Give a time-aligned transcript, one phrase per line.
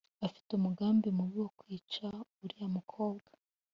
[0.27, 2.05] afite umugambi mubi wo kwica
[2.43, 3.31] uriya mukobwa